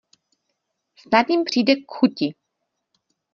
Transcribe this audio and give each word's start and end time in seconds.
Snad 0.95 1.27
jim 1.29 1.43
přijde 1.45 1.75
k 1.75 1.85
chuti. 1.87 2.35